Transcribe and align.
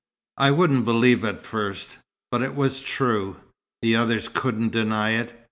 I 0.39 0.49
wouldn't 0.49 0.83
believe 0.85 1.23
at 1.23 1.43
first, 1.43 1.97
but 2.31 2.41
it 2.41 2.55
was 2.55 2.79
true 2.79 3.35
the 3.83 3.95
others 3.97 4.29
couldn't 4.29 4.71
deny 4.71 5.11
it. 5.11 5.39